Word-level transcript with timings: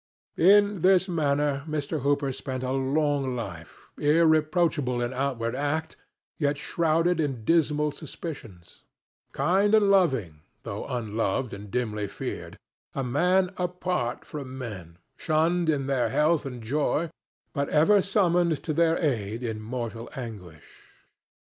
In 0.39 0.81
this 0.81 1.07
manner 1.07 1.63
Mr. 1.69 2.01
Hooper 2.01 2.31
spent 2.31 2.63
a 2.63 2.71
long 2.71 3.35
life, 3.35 3.85
irreproachable 3.99 4.99
in 4.99 5.13
outward 5.13 5.53
act, 5.55 5.95
yet 6.39 6.57
shrouded 6.57 7.19
in 7.19 7.45
dismal 7.45 7.91
suspicions; 7.91 8.81
kind 9.31 9.75
and 9.75 9.91
loving, 9.91 10.39
though 10.63 10.85
unloved 10.87 11.53
and 11.53 11.69
dimly 11.69 12.07
feared; 12.07 12.57
a 12.95 13.03
man 13.03 13.51
apart 13.57 14.25
from 14.25 14.57
men, 14.57 14.97
shunned 15.17 15.69
in 15.69 15.85
their 15.85 16.09
health 16.09 16.47
and 16.47 16.63
joy, 16.63 17.11
but 17.53 17.69
ever 17.69 18.01
summoned 18.01 18.63
to 18.63 18.73
their 18.73 18.97
aid 18.97 19.43
in 19.43 19.61
mortal 19.61 20.09
anguish. 20.15 20.95